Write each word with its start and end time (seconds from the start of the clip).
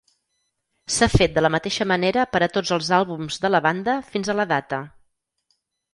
S'ha 0.93 1.09
fet 1.15 1.35
de 1.35 1.43
la 1.45 1.51
mateixa 1.57 1.87
manera 1.91 2.25
per 2.33 2.41
a 2.45 2.49
tots 2.55 2.73
els 2.77 2.91
àlbums 3.01 3.37
de 3.45 3.55
la 3.55 3.61
banda 3.67 3.99
fins 4.15 4.33
a 4.33 4.37
la 4.41 4.51
data. 4.57 4.81